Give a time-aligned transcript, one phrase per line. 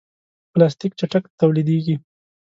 [0.51, 1.95] پلاستيک چټک تولیدېږي.